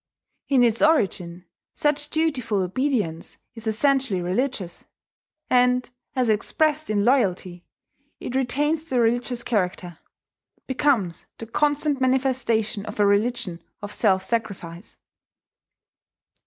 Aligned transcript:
In 0.49 0.63
its 0.63 0.81
origin 0.81 1.45
such 1.75 2.09
dutiful 2.09 2.63
obedience 2.63 3.37
is 3.53 3.67
essentially 3.67 4.19
religious; 4.19 4.85
and, 5.47 5.87
as 6.15 6.27
expressed 6.27 6.89
in 6.89 7.05
loyalty, 7.05 7.65
it 8.19 8.33
retains 8.35 8.83
the 8.85 8.99
religious 8.99 9.43
character, 9.43 9.99
becomes 10.65 11.27
the 11.37 11.45
constant 11.45 12.01
manifestation 12.01 12.83
of 12.87 12.99
a 12.99 13.05
religion 13.05 13.61
of 13.83 13.93
self 13.93 14.23
sacrifice. 14.23 14.97